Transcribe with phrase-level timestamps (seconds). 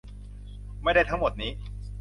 [0.83, 1.51] ไม่ได้ทั้งหมดนี้